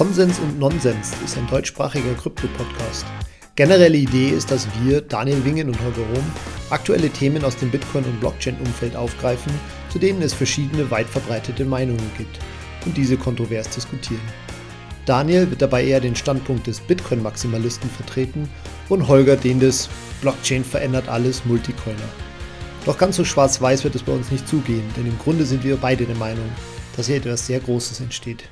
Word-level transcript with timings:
Konsens 0.00 0.38
und 0.38 0.58
Nonsens 0.58 1.12
ist 1.22 1.36
ein 1.36 1.46
deutschsprachiger 1.48 2.14
Krypto-Podcast. 2.14 3.04
Generelle 3.54 3.98
Idee 3.98 4.30
ist, 4.30 4.50
dass 4.50 4.66
wir, 4.80 5.02
Daniel 5.02 5.44
Wingen 5.44 5.68
und 5.68 5.78
Holger 5.78 6.08
Rom, 6.14 6.24
aktuelle 6.70 7.10
Themen 7.10 7.44
aus 7.44 7.54
dem 7.58 7.70
Bitcoin- 7.70 8.06
und 8.06 8.18
Blockchain-Umfeld 8.18 8.96
aufgreifen, 8.96 9.52
zu 9.90 9.98
denen 9.98 10.22
es 10.22 10.32
verschiedene 10.32 10.90
weit 10.90 11.06
verbreitete 11.06 11.66
Meinungen 11.66 12.10
gibt 12.16 12.38
und 12.86 12.96
diese 12.96 13.18
kontrovers 13.18 13.68
diskutieren. 13.68 14.22
Daniel 15.04 15.50
wird 15.50 15.60
dabei 15.60 15.84
eher 15.84 16.00
den 16.00 16.16
Standpunkt 16.16 16.66
des 16.66 16.80
Bitcoin-Maximalisten 16.80 17.90
vertreten 17.90 18.48
und 18.88 19.06
Holger 19.06 19.36
den 19.36 19.60
des 19.60 19.90
Blockchain 20.22 20.64
verändert 20.64 21.10
alles 21.10 21.44
Multicoiner. 21.44 21.98
Doch 22.86 22.96
ganz 22.96 23.16
so 23.16 23.24
schwarz-weiß 23.26 23.84
wird 23.84 23.96
es 23.96 24.02
bei 24.02 24.12
uns 24.12 24.30
nicht 24.30 24.48
zugehen, 24.48 24.84
denn 24.96 25.04
im 25.04 25.18
Grunde 25.18 25.44
sind 25.44 25.62
wir 25.62 25.76
beide 25.76 26.06
der 26.06 26.16
Meinung, 26.16 26.50
dass 26.96 27.08
hier 27.08 27.16
etwas 27.16 27.46
sehr 27.46 27.60
Großes 27.60 28.00
entsteht. 28.00 28.48